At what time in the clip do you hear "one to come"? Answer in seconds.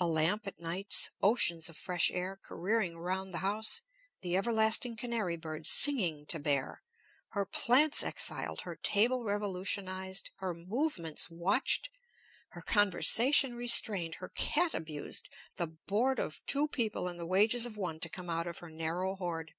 17.76-18.28